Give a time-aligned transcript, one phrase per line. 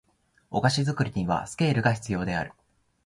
[0.49, 2.53] お菓子作りにはスケールが必要である